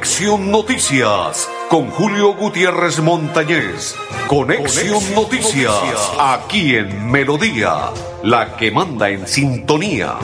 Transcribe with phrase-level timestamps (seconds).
[0.00, 3.94] Conexión Noticias con Julio Gutiérrez Montañez.
[4.28, 5.74] Conexión, Noticias,
[6.18, 7.90] aquí en Melodía,
[8.22, 10.16] la que manda en sintonía.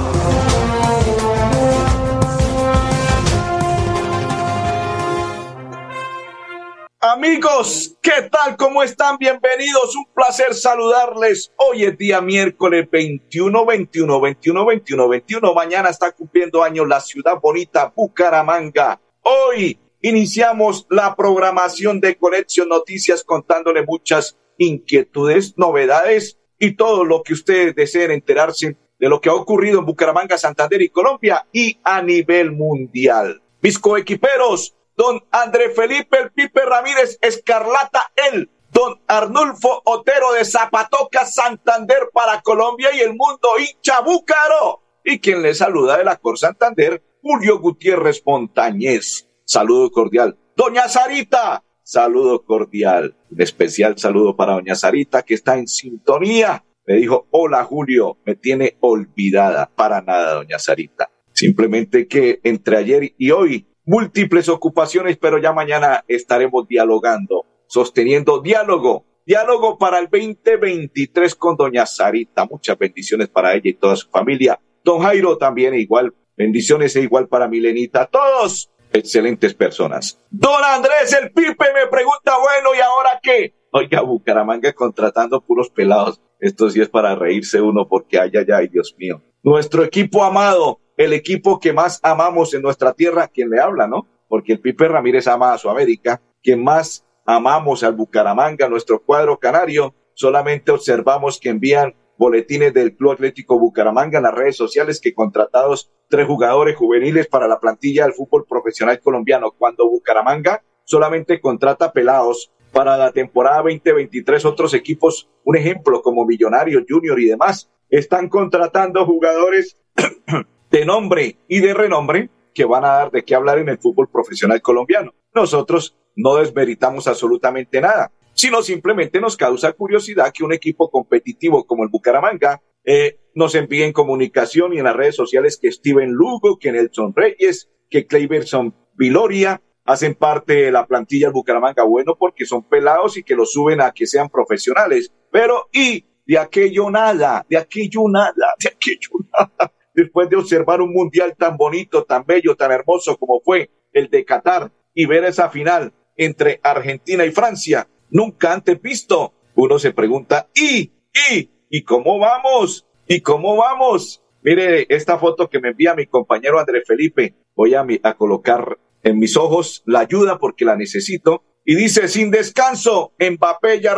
[7.01, 8.57] Amigos, ¿qué tal?
[8.57, 9.19] ¿Cómo están?
[9.19, 9.95] Bienvenidos.
[9.95, 11.53] Un placer saludarles.
[11.57, 15.55] Hoy es día miércoles 21, 21, 21, 21, 21.
[15.55, 18.99] Mañana está cumpliendo años la ciudad bonita Bucaramanga.
[19.29, 27.33] Hoy iniciamos la programación de Conexión Noticias contándole muchas inquietudes, novedades y todo lo que
[27.33, 32.03] ustedes deseen enterarse de lo que ha ocurrido en Bucaramanga, Santander y Colombia y a
[32.03, 33.43] nivel mundial.
[33.63, 41.27] Mis coequiperos don André Felipe El Pipe Ramírez Escarlata El, don Arnulfo Otero de Zapatoca
[41.27, 44.85] Santander para Colombia y el mundo hincha Búcaro.
[45.03, 49.29] Y quien le saluda de la Cor Santander, Julio Gutiérrez Montañez.
[49.45, 50.39] Saludo cordial.
[50.57, 53.17] Doña Sarita, saludo cordial.
[53.33, 56.65] Un especial saludo para doña Sarita que está en sintonía.
[56.87, 59.69] Me dijo, hola Julio, me tiene olvidada.
[59.75, 61.11] Para nada, doña Sarita.
[61.33, 69.05] Simplemente que entre ayer y hoy múltiples ocupaciones, pero ya mañana estaremos dialogando, sosteniendo diálogo,
[69.27, 72.45] diálogo para el 2023 con doña Sarita.
[72.45, 74.61] Muchas bendiciones para ella y toda su familia.
[74.85, 78.07] Don Jairo también igual, bendiciones e igual para Milenita.
[78.07, 80.21] Todos excelentes personas.
[80.31, 83.55] Don Andrés el Pipe me pregunta, bueno, ¿y ahora qué?
[83.73, 86.21] Oiga, Bucaramanga contratando puros pelados.
[86.41, 89.23] Esto sí es para reírse uno porque ay, ay, ay, Dios mío.
[89.43, 94.07] Nuestro equipo amado, el equipo que más amamos en nuestra tierra, quien le habla, ¿no?
[94.29, 99.39] Porque el Pipe Ramírez ama a su América, quien más amamos al Bucaramanga, nuestro cuadro
[99.39, 105.15] canario, solamente observamos que envían boletines del Club Atlético Bucaramanga en las redes sociales que
[105.15, 111.93] contratados tres jugadores juveniles para la plantilla del fútbol profesional colombiano, cuando Bucaramanga solamente contrata
[111.93, 118.29] pelados para la temporada 2023 otros equipos, un ejemplo como Millonarios, Junior y demás, están
[118.29, 119.77] contratando jugadores
[120.71, 124.09] de nombre y de renombre que van a dar de qué hablar en el fútbol
[124.09, 125.15] profesional colombiano.
[125.35, 131.83] Nosotros no desmeritamos absolutamente nada, sino simplemente nos causa curiosidad que un equipo competitivo como
[131.83, 136.59] el Bucaramanga eh, nos envíe en comunicación y en las redes sociales que Steven Lugo,
[136.59, 141.83] que Nelson Reyes, que Clayberson Viloria hacen parte de la plantilla del Bucaramanga.
[141.83, 145.13] Bueno, porque son pelados y que los suben a que sean profesionales.
[145.33, 150.93] Pero, y de aquello nada, de aquello nada, de aquello nada después de observar un
[150.93, 155.49] mundial tan bonito, tan bello, tan hermoso como fue el de Qatar y ver esa
[155.49, 159.33] final entre Argentina y Francia, nunca antes visto.
[159.55, 160.93] Uno se pregunta, ¿y?
[161.31, 161.51] ¿y?
[161.71, 162.87] ¿y cómo vamos?
[163.09, 164.23] ¿y cómo vamos?
[164.43, 167.35] Mire esta foto que me envía mi compañero André Felipe.
[167.55, 171.43] Voy a, a colocar en mis ojos la ayuda porque la necesito.
[171.65, 173.97] Y dice, sin descanso, Mbappé ya,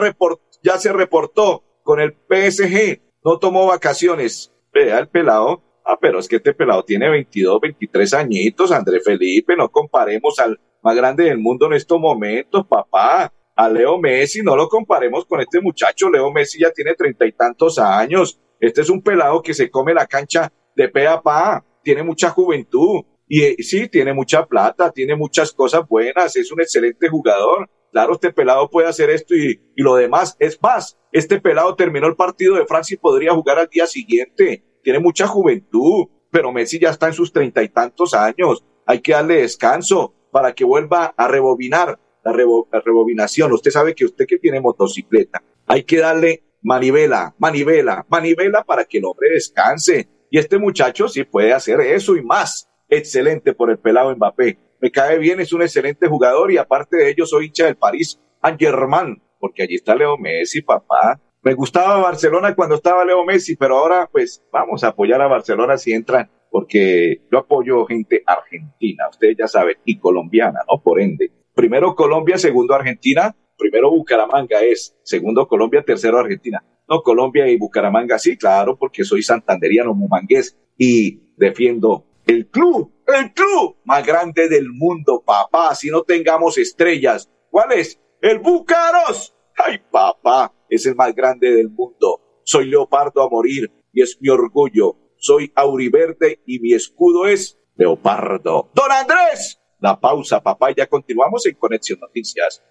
[0.63, 4.53] ya se reportó con el PSG, no tomó vacaciones.
[4.73, 9.57] Vea el pelado, Ah, pero es que este pelado tiene 22, 23 añitos, André Felipe,
[9.57, 13.33] no comparemos al más grande del mundo en estos momentos, papá.
[13.59, 16.09] A Leo Messi, no lo comparemos con este muchacho.
[16.09, 18.41] Leo Messi ya tiene treinta y tantos años.
[18.61, 21.65] Este es un pelado que se come la cancha de pe a pa.
[21.83, 23.03] Tiene mucha juventud.
[23.27, 27.69] Y eh, sí, tiene mucha plata, tiene muchas cosas buenas, es un excelente jugador.
[27.91, 30.37] Claro, este pelado puede hacer esto y, y lo demás.
[30.39, 34.65] Es más, este pelado terminó el partido de Francia y podría jugar al día siguiente
[34.89, 38.65] tiene mucha juventud, pero Messi ya está en sus treinta y tantos años.
[38.87, 43.53] Hay que darle descanso para que vuelva a rebobinar la, rebobinación.
[43.53, 48.99] Usted sabe que usted que tiene motocicleta, hay que darle manivela, manivela, manivela para que
[48.99, 50.09] el hombre descanse.
[50.31, 52.69] Y este muchacho sí puede hacer eso y más.
[52.89, 54.59] Excelente por el pelado Mbappé.
[54.81, 58.21] Me cae bien, es un excelente jugador y aparte de ello soy hincha del París
[58.43, 61.21] Saint-Germain, porque allí está Leo Messi, papá.
[61.43, 65.79] Me gustaba Barcelona cuando estaba Leo Messi, pero ahora pues vamos a apoyar a Barcelona
[65.79, 70.81] si entran, porque yo apoyo gente argentina, ustedes ya saben, y colombiana, ¿no?
[70.81, 71.31] Por ende.
[71.59, 76.65] Primero Colombia, segundo Argentina, primero Bucaramanga es, segundo Colombia, tercero Argentina.
[76.89, 83.33] No, Colombia y Bucaramanga, sí, claro, porque soy santanderiano, mumangués, y defiendo el club, el
[83.33, 87.29] club más grande del mundo, papá, si no tengamos estrellas.
[87.51, 88.01] ¿Cuál es?
[88.21, 89.35] El Bucaros.
[89.57, 92.21] Ay, papá, es el más grande del mundo.
[92.45, 94.97] Soy leopardo a morir y es mi orgullo.
[95.17, 98.71] Soy auriverde y mi escudo es leopardo.
[98.75, 102.63] Don Andrés, la pausa, papá, ya continuamos en Conexión Noticias.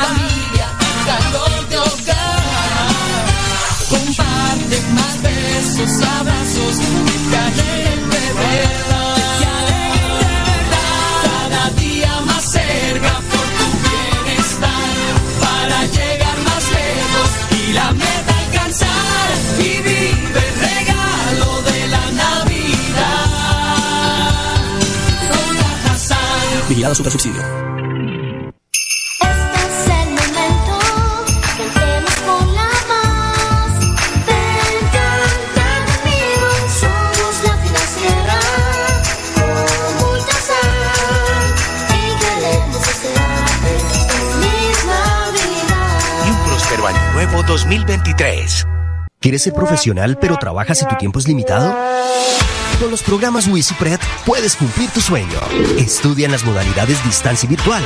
[0.00, 0.66] Familia.
[3.88, 6.76] Comparte más besos, abrazos,
[46.28, 48.66] un próspero año nuevo 2023.
[49.18, 51.74] ¿Quieres ser profesional pero trabajas y tu tiempo es limitado?
[52.80, 55.40] Con los programas WisiPred puedes cumplir tu sueño.
[55.78, 57.82] Estudia en las modalidades distancia y virtual.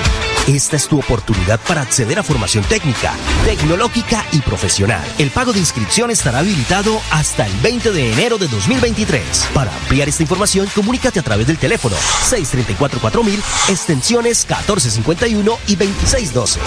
[0.49, 3.13] Esta es tu oportunidad para acceder a formación técnica,
[3.45, 5.07] tecnológica y profesional.
[5.19, 9.51] El pago de inscripción estará habilitado hasta el 20 de enero de 2023.
[9.55, 11.95] Para ampliar esta información, comunícate a través del teléfono
[12.29, 13.39] 634-4000,
[13.69, 16.59] extensiones 1451 y 2612.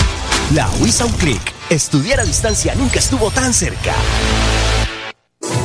[0.53, 1.41] La WISA un clic.
[1.69, 3.93] Estudiar a distancia nunca estuvo tan cerca.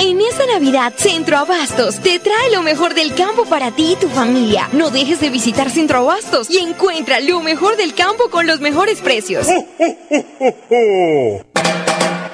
[0.00, 4.08] En esta Navidad, Centro Abastos te trae lo mejor del campo para ti y tu
[4.08, 4.68] familia.
[4.72, 9.00] No dejes de visitar Centro Abastos y encuentra lo mejor del campo con los mejores
[9.00, 9.48] precios.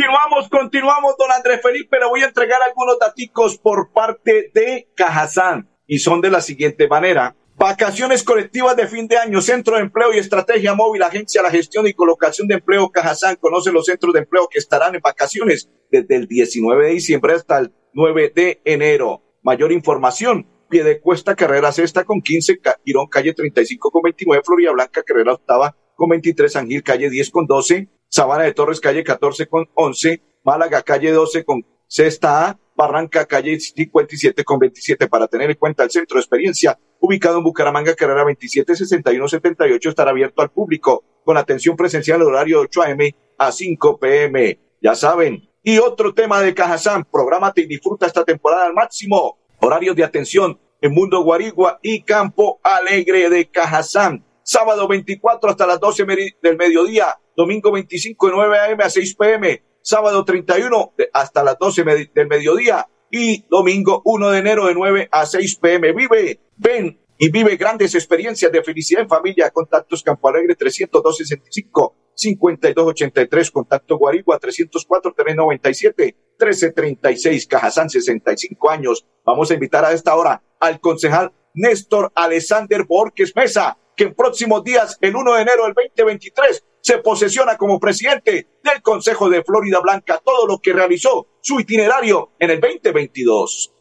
[0.00, 1.98] Continuamos, continuamos, don Andrés Felipe.
[1.98, 6.86] Le voy a entregar algunos daticos por parte de Cajazán y son de la siguiente
[6.86, 7.34] manera.
[7.54, 11.50] Vacaciones colectivas de fin de año, Centro de Empleo y Estrategia Móvil, Agencia de la
[11.50, 13.36] Gestión y Colocación de Empleo Cajazán.
[13.36, 17.56] Conoce los centros de empleo que estarán en vacaciones desde el 19 de diciembre hasta
[17.56, 19.22] el 9 de enero.
[19.42, 24.72] Mayor información, Pie Cuesta, Carrera Sexta con 15, Ca- Girón, calle 35 con 29, Florida
[24.72, 29.04] Blanca, Carrera Octava con 23, San Gil, calle 10 con 12, Sabana de Torres, calle
[29.04, 35.06] 14 con 11, Málaga, calle 12 con Sexta A, Barranca, calle 57 con 27.
[35.06, 40.40] Para tener en cuenta el centro de experiencia, ubicado en Bucaramanga, carrera 276178, estará abierto
[40.40, 43.14] al público con atención presencial en horario de 8 a.m.
[43.36, 44.60] a 5 p.m.
[44.80, 45.50] Ya saben.
[45.62, 49.36] Y otro tema de Cajazán, prográmate y disfruta esta temporada al máximo.
[49.60, 54.24] Horarios de atención en Mundo Guarigua y Campo Alegre de Cajazán.
[54.42, 57.08] Sábado 24 hasta las 12 meri- del mediodía.
[57.36, 58.82] Domingo 25 de 9 a.m.
[58.84, 59.62] a 6 p.m.
[59.82, 62.88] Sábado 31 de- hasta las 12 me- del mediodía.
[63.10, 65.92] Y domingo 1 de enero de 9 a 6 p.m.
[65.92, 69.50] Vive, ven y vive grandes experiencias de felicidad en familia.
[69.50, 79.06] Contactos Campo Alegre 302 65 5283, contacto Guarigua 304 397 1336, Cajazán 65 años.
[79.24, 84.62] Vamos a invitar a esta hora al concejal Néstor Alexander Borges Mesa, que en próximos
[84.64, 89.80] días, el 1 de enero del 2023, se posesiona como presidente del Consejo de Florida
[89.80, 93.72] Blanca, todo lo que realizó su itinerario en el 2022.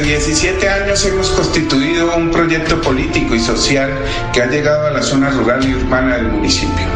[0.00, 3.90] Durante 17 años hemos constituido un proyecto político y social
[4.32, 6.86] que ha llegado a la zona rural y urbana del municipio.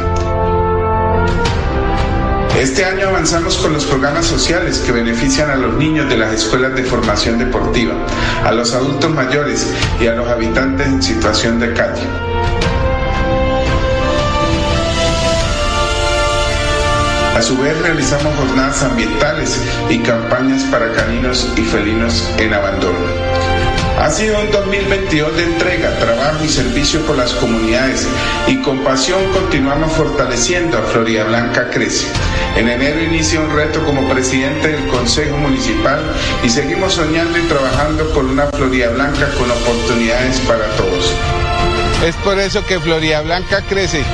[2.58, 6.74] Este año avanzamos con los programas sociales que benefician a los niños de las escuelas
[6.74, 7.94] de formación deportiva,
[8.42, 9.70] a los adultos mayores
[10.00, 12.33] y a los habitantes en situación de calle.
[17.36, 19.60] A su vez realizamos jornadas ambientales
[19.90, 22.98] y campañas para caninos y felinos en abandono.
[23.98, 28.06] Ha sido un 2022 de entrega, trabajo y servicio por las comunidades
[28.46, 32.06] y con pasión continuamos fortaleciendo a Florida Blanca Crece.
[32.56, 36.00] En enero inicia un reto como presidente del Consejo Municipal
[36.44, 41.12] y seguimos soñando y trabajando por una Florida Blanca con oportunidades para todos.
[42.04, 44.04] Es por eso que Florida Blanca crece.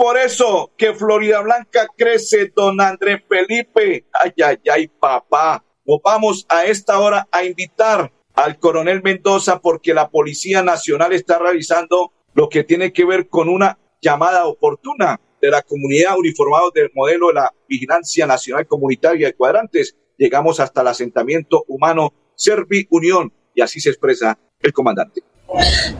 [0.00, 4.06] Por eso que Florida Blanca crece, don Andrés Felipe.
[4.14, 5.62] Ay, ay, ay, papá.
[5.84, 11.38] Nos vamos a esta hora a invitar al coronel Mendoza porque la Policía Nacional está
[11.38, 16.90] realizando lo que tiene que ver con una llamada oportuna de la comunidad uniformados del
[16.94, 19.96] modelo de la Vigilancia Nacional Comunitaria de Cuadrantes.
[20.16, 25.22] Llegamos hasta el asentamiento humano Servi Unión y así se expresa el comandante.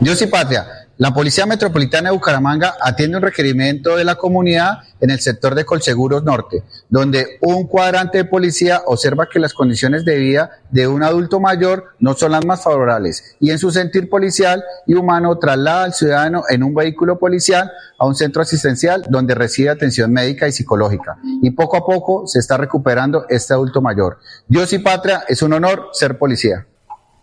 [0.00, 0.88] Dios y patria.
[1.00, 5.64] La Policía Metropolitana de Bucaramanga atiende un requerimiento de la comunidad en el sector de
[5.64, 11.02] Colseguros Norte, donde un cuadrante de policía observa que las condiciones de vida de un
[11.02, 15.85] adulto mayor no son las más favorables y en su sentir policial y humano traslada
[15.85, 20.52] al ciudadano en un vehículo policial a un centro asistencial donde recibe atención médica y
[20.52, 21.16] psicológica.
[21.40, 24.19] Y poco a poco se está recuperando este adulto mayor.
[24.49, 26.66] Dios y patria, es un honor ser policía.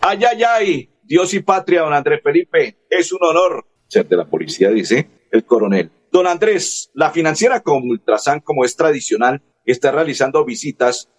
[0.01, 0.96] Ay, ay, ay.
[1.07, 2.75] Dios y patria, don Andrés Felipe.
[2.89, 5.89] Es un honor ser de la policía, dice el coronel.
[6.11, 11.09] Don Andrés, la financiera como Ultrasan, como es tradicional, está realizando visitas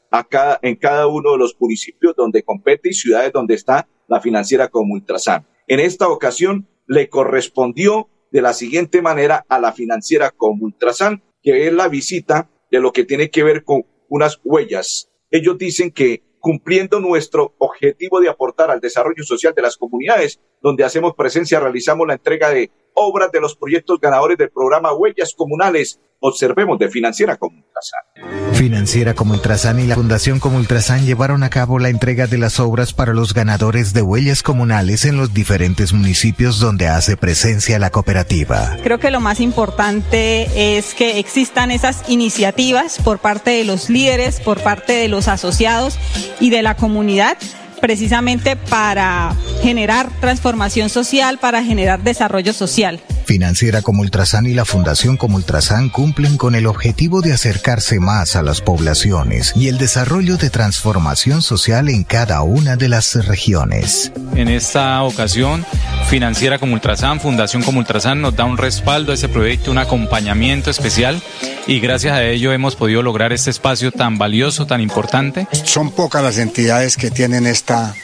[0.62, 4.94] en cada uno de los municipios donde compete y ciudades donde está la financiera como
[4.94, 5.46] Ultrasan.
[5.66, 11.66] En esta ocasión le correspondió de la siguiente manera a la financiera como Ultrasan, que
[11.66, 15.10] es la visita de lo que tiene que ver con unas huellas.
[15.30, 20.82] Ellos dicen que cumpliendo nuestro objetivo de aportar al desarrollo social de las comunidades, donde
[20.82, 26.00] hacemos presencia, realizamos la entrega de obras de los proyectos ganadores del programa Huellas Comunales.
[26.20, 28.54] Observemos de Financiera como Ultrasan.
[28.54, 32.58] Financiera como Ultrasan y la Fundación como Ultrasan llevaron a cabo la entrega de las
[32.58, 37.90] obras para los ganadores de huellas comunales en los diferentes municipios donde hace presencia la
[37.90, 38.76] cooperativa.
[38.82, 44.40] Creo que lo más importante es que existan esas iniciativas por parte de los líderes,
[44.40, 46.00] por parte de los asociados
[46.40, 47.38] y de la comunidad
[47.80, 53.00] precisamente para generar transformación social, para generar desarrollo social.
[53.28, 58.36] Financiera como Ultrasan y la Fundación como Ultrasan cumplen con el objetivo de acercarse más
[58.36, 64.12] a las poblaciones y el desarrollo de transformación social en cada una de las regiones.
[64.34, 65.66] En esta ocasión,
[66.08, 70.70] Financiera como Ultrasan, Fundación como Ultrasan nos da un respaldo a ese proyecto, un acompañamiento
[70.70, 71.20] especial
[71.66, 75.46] y gracias a ello hemos podido lograr este espacio tan valioso, tan importante.
[75.64, 77.94] Son pocas las entidades que tienen esta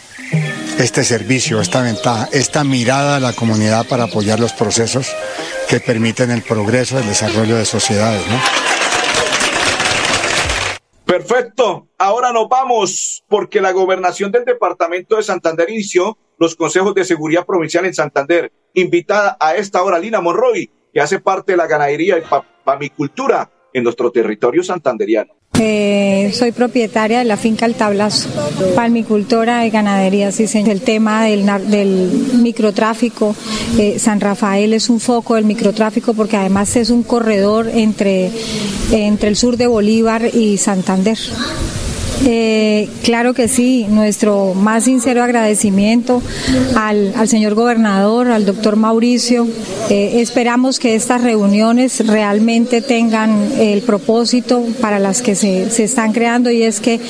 [0.78, 5.14] este servicio, esta ventaja, esta mirada a la comunidad para apoyar los procesos
[5.68, 8.22] que permiten el progreso, el desarrollo de sociedades.
[11.04, 11.88] Perfecto.
[11.98, 17.46] Ahora nos vamos porque la gobernación del departamento de Santander inició los consejos de seguridad
[17.46, 18.52] provincial en Santander.
[18.72, 22.22] Invitada a esta hora Lina Monroy, que hace parte de la ganadería y
[22.64, 25.34] pamicultura en nuestro territorio santanderiano.
[25.60, 28.28] Eh, soy propietaria de la finca El Tablazo,
[28.74, 30.70] palmicultora y ganadería, sí, señor.
[30.70, 33.36] El tema del, del microtráfico,
[33.78, 38.32] eh, San Rafael es un foco del microtráfico porque además es un corredor entre,
[38.90, 41.18] entre el sur de Bolívar y Santander.
[42.26, 46.22] Eh, claro que sí, nuestro más sincero agradecimiento
[46.76, 49.46] al, al señor gobernador, al doctor Mauricio.
[49.90, 56.12] Eh, esperamos que estas reuniones realmente tengan el propósito para las que se, se están
[56.12, 57.00] creando y es que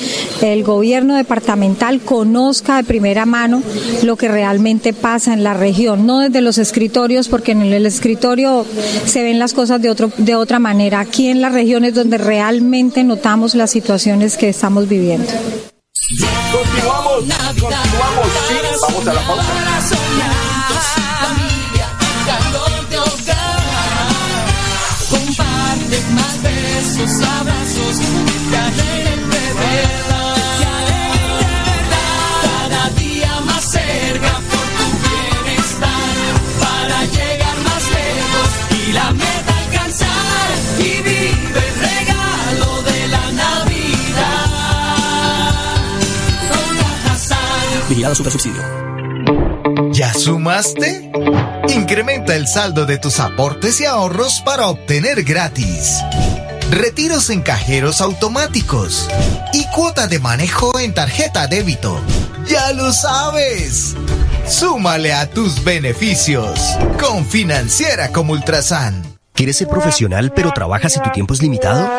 [0.41, 3.61] el gobierno departamental conozca de primera mano
[4.03, 8.65] lo que realmente pasa en la región, no desde los escritorios, porque en el escritorio
[9.05, 10.99] se ven las cosas de, otro, de otra manera.
[10.99, 14.94] Aquí en la región es donde realmente notamos las situaciones que estamos viviendo.
[16.51, 17.23] Continuamos,
[17.59, 19.53] continuamos, sí, vamos a la pausa.
[48.05, 49.91] Vigilado Super Subsidio.
[49.91, 51.11] ¿Ya sumaste?
[51.69, 56.03] Incrementa el saldo de tus aportes y ahorros para obtener gratis.
[56.69, 59.09] Retiros en cajeros automáticos
[59.53, 61.99] y cuota de manejo en tarjeta débito.
[62.47, 63.95] ¡Ya lo sabes!
[64.47, 66.59] Súmale a tus beneficios
[66.99, 69.01] con Financiera como Ultrasan.
[69.33, 71.89] ¿Quieres ser profesional pero trabajas y tu tiempo es limitado?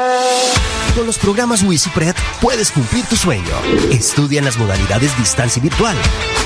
[0.97, 3.45] Con los programas WisiPred puedes cumplir tu sueño.
[3.91, 5.95] Estudia en las modalidades distancia y virtual.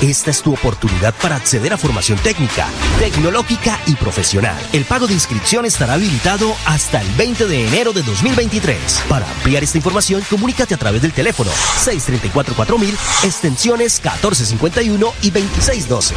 [0.01, 2.67] Esta es tu oportunidad para acceder a formación técnica,
[2.99, 4.61] tecnológica y profesional.
[4.73, 9.03] El pago de inscripción estará habilitado hasta el 20 de enero de 2023.
[9.07, 11.49] Para ampliar esta información, comunícate a través del teléfono
[11.85, 12.91] 634-4000,
[13.23, 16.13] extensiones 1451 y 2612.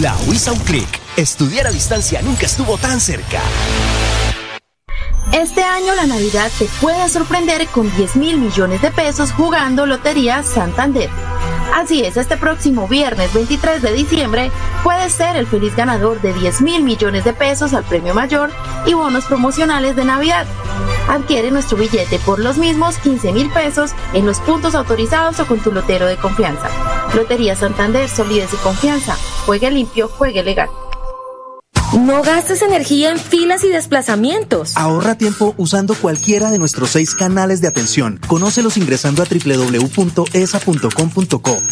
[0.00, 0.88] La WISA un clic.
[1.18, 3.42] Estudiar a distancia nunca estuvo tan cerca.
[5.36, 10.42] Este año la Navidad te puede sorprender con 10 mil millones de pesos jugando Lotería
[10.42, 11.10] Santander.
[11.74, 14.50] Así es, este próximo viernes 23 de diciembre
[14.82, 18.50] puedes ser el feliz ganador de 10 mil millones de pesos al premio mayor
[18.86, 20.46] y bonos promocionales de Navidad.
[21.06, 25.60] Adquiere nuestro billete por los mismos 15 mil pesos en los puntos autorizados o con
[25.60, 26.70] tu lotero de confianza.
[27.14, 29.16] Lotería Santander, solidez y confianza.
[29.44, 30.70] Juegue limpio, juegue legal.
[31.96, 34.76] No gastes energía en filas y desplazamientos.
[34.76, 38.20] Ahorra tiempo usando cualquiera de nuestros seis canales de atención.
[38.26, 40.32] Conócelos ingresando a www.esa.com.co.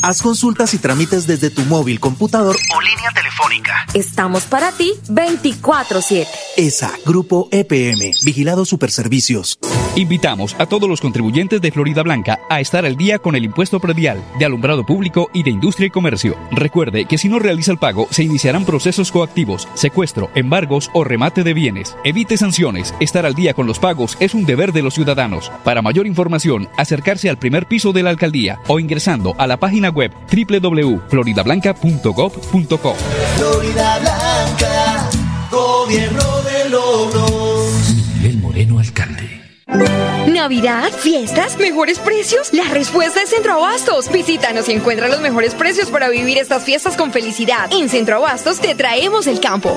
[0.01, 3.85] Haz consultas y trámites desde tu móvil, computador o línea telefónica.
[3.93, 6.27] Estamos para ti 24-7.
[6.57, 9.59] ESA, Grupo EPM, Vigilado Superservicios.
[9.97, 13.79] Invitamos a todos los contribuyentes de Florida Blanca a estar al día con el impuesto
[13.79, 16.37] predial de alumbrado público y de industria y comercio.
[16.51, 19.69] Recuerde que si no realiza el pago, se iniciarán procesos coactivos,
[20.15, 21.97] secuestro, embargos o remate de bienes.
[22.05, 22.95] Evite sanciones.
[23.01, 25.51] Estar al día con los pagos es un deber de los ciudadanos.
[25.65, 29.89] Para mayor información, acercarse al primer piso de la alcaldía o ingresando a la página
[29.91, 32.95] web www.floridablanca.gov.co.
[33.37, 35.11] Florida Blanca,
[35.51, 37.95] gobierno de logros.
[38.17, 39.24] Miguel Moreno, alcalde.
[40.29, 42.53] Navidad, fiestas, mejores precios.
[42.53, 44.11] La respuesta es Centro Abastos.
[44.11, 47.71] Visítanos y encuentra los mejores precios para vivir estas fiestas con felicidad.
[47.73, 49.77] En Centro Abastos te traemos el campo.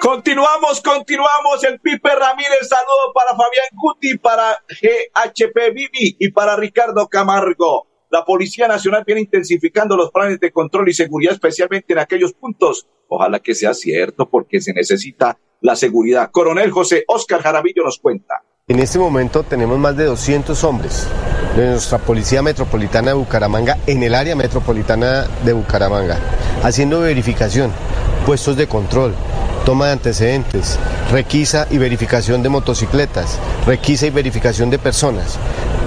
[0.00, 1.62] Continuamos, continuamos.
[1.62, 7.86] El Pipe Ramírez, saludo para Fabián Guti, para GHP Vivi y para Ricardo Camargo.
[8.08, 12.86] La Policía Nacional viene intensificando los planes de control y seguridad, especialmente en aquellos puntos.
[13.08, 16.30] Ojalá que sea cierto, porque se necesita la seguridad.
[16.30, 18.42] Coronel José Oscar Jarabillo nos cuenta.
[18.68, 21.08] En este momento tenemos más de 200 hombres
[21.54, 26.18] de nuestra Policía Metropolitana de Bucaramanga en el área metropolitana de Bucaramanga,
[26.62, 27.70] haciendo verificación,
[28.24, 29.14] puestos de control,
[29.64, 30.78] toma de antecedentes,
[31.10, 35.38] requisa y verificación de motocicletas, requisa y verificación de personas,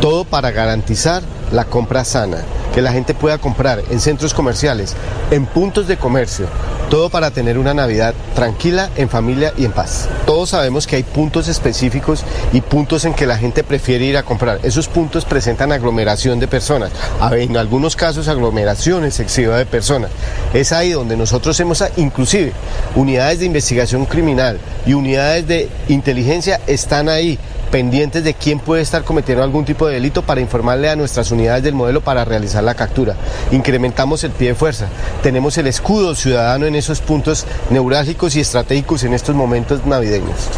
[0.02, 2.40] todo para garantizar la compra sana,
[2.74, 4.96] que la gente pueda comprar en centros comerciales,
[5.32, 6.48] en puntos de comercio,
[6.94, 10.08] todo para tener una Navidad tranquila, en familia y en paz.
[10.28, 14.22] Todos sabemos que hay puntos específicos y puntos en que la gente prefiere ir a
[14.22, 14.60] comprar.
[14.62, 16.92] Esos puntos presentan aglomeración de personas,
[17.32, 20.12] en algunos casos aglomeración excesiva de personas.
[20.54, 22.54] Es ahí donde nosotros hemos, a- inclusive,
[22.96, 27.40] unidades de investigación criminal y unidades de inteligencia están ahí
[27.74, 31.64] pendientes de quién puede estar cometiendo algún tipo de delito para informarle a nuestras unidades
[31.64, 33.16] del modelo para realizar la captura.
[33.52, 34.90] Incrementamos el pie de fuerza.
[35.24, 40.52] Tenemos el escudo ciudadano en esos puntos neurálgicos y estratégicos en estos momentos navideños.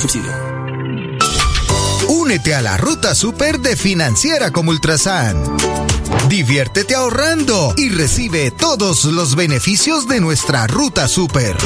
[0.00, 0.32] Subsidio.
[2.08, 5.42] Únete a la ruta super de Financiera como Ultrasan.
[6.28, 11.56] Diviértete ahorrando y recibe todos los beneficios de nuestra ruta super.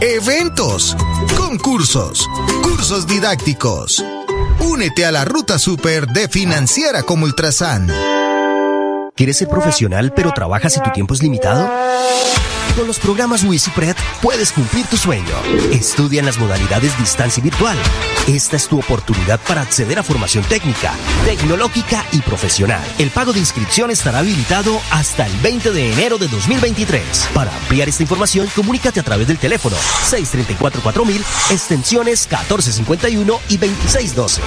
[0.00, 0.96] Eventos,
[1.36, 2.28] concursos,
[2.62, 4.04] cursos didácticos.
[4.60, 7.88] Únete a la ruta super de Financiera como Ultrasan.
[9.14, 11.68] ¿Quieres ser profesional pero trabajas y tu tiempo es limitado?
[12.78, 15.34] Con los programas WisiPred puedes cumplir tu sueño.
[15.72, 17.76] Estudia en las modalidades distancia y virtual.
[18.28, 20.92] Esta es tu oportunidad para acceder a formación técnica,
[21.24, 22.80] tecnológica y profesional.
[23.00, 27.30] El pago de inscripción estará habilitado hasta el 20 de enero de 2023.
[27.34, 29.74] Para ampliar esta información, comunícate a través del teléfono
[30.08, 31.18] 634-4000,
[31.50, 34.40] extensiones 1451 y 2612.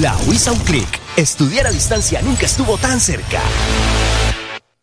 [0.00, 0.88] La WISA un clic.
[1.18, 3.42] Estudiar a distancia nunca estuvo tan cerca.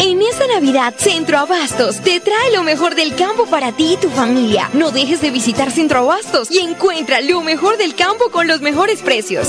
[0.00, 4.08] En esta Navidad, Centro Abastos te trae lo mejor del campo para ti y tu
[4.10, 4.70] familia.
[4.72, 9.00] No dejes de visitar Centro Abastos y encuentra lo mejor del campo con los mejores
[9.02, 9.48] precios.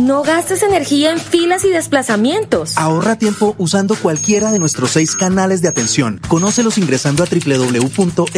[0.00, 2.76] No gastes energía en filas y desplazamientos.
[2.76, 6.20] Ahorra tiempo usando cualquiera de nuestros seis canales de atención.
[6.26, 8.28] Conócelos ingresando a www.esa.com.co.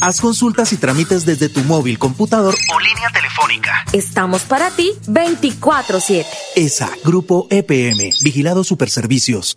[0.00, 3.82] Haz consultas y trámites desde tu móvil, computador o línea telefónica.
[3.94, 6.26] Estamos para ti 24/7.
[6.54, 9.56] ESA, Grupo EPM, Vigilado Superservicios.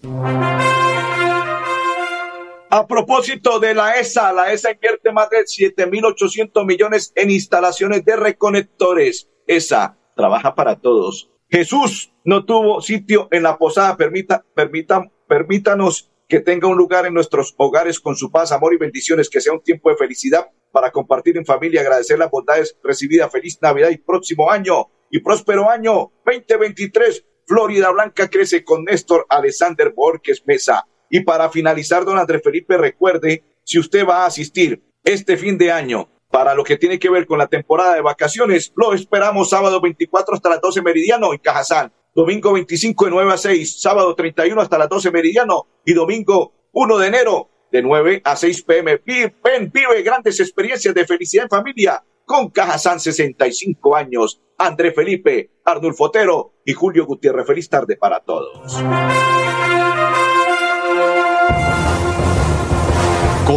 [2.69, 8.15] A propósito de la ESA, la ESA invierte más de 7.800 millones en instalaciones de
[8.15, 9.27] reconectores.
[9.45, 11.29] ESA trabaja para todos.
[11.49, 13.95] Jesús no tuvo sitio en la posada.
[13.95, 18.77] Permita, permita, permítanos que tenga un lugar en nuestros hogares con su paz, amor y
[18.77, 23.31] bendiciones, que sea un tiempo de felicidad para compartir en familia, agradecer las bondades recibidas.
[23.31, 27.25] Feliz Navidad y próximo año y próspero año 2023.
[27.45, 30.87] Florida Blanca crece con Néstor Alexander Borges Mesa.
[31.09, 35.71] Y para finalizar, don Andrés Felipe, recuerde, si usted va a asistir este fin de
[35.71, 39.79] año para lo que tiene que ver con la temporada de vacaciones, lo esperamos sábado
[39.79, 41.93] 24 hasta las 12 meridiano en Cajazán.
[42.15, 46.97] domingo 25 de 9 a 6, sábado 31 hasta las 12 meridiano y domingo 1
[46.97, 48.99] de enero de 9 a 6 pm.
[49.05, 54.41] Ven, vive grandes experiencias de felicidad en familia con Cajazán 65 años.
[54.57, 57.45] André Felipe, Arnulfo Otero y Julio Gutiérrez.
[57.45, 58.81] Feliz tarde para todos.